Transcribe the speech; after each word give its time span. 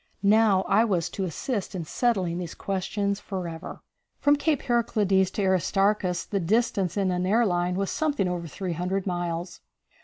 Now 0.23 0.63
I 0.63 0.83
was 0.83 1.11
to 1.11 1.25
assist 1.25 1.75
in 1.75 1.85
settling 1.85 2.39
these 2.39 2.55
questions 2.55 3.19
forever. 3.19 3.83
From 4.19 4.35
Cape 4.35 4.63
Heraclides 4.63 5.29
to 5.33 5.43
Aristarchus 5.43 6.25
the 6.25 6.39
distance 6.39 6.97
in 6.97 7.11
an 7.11 7.27
air 7.27 7.45
line 7.45 7.75
was 7.75 7.91
something 7.91 8.27
over 8.27 8.47
300 8.47 9.05
miles. 9.05 9.61